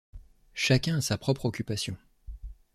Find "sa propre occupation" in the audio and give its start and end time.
1.01-1.95